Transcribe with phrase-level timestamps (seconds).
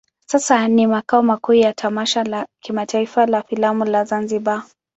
[0.27, 4.63] Sasa ni makao makuu ya tamasha la kimataifa la filamu la Zanzibar.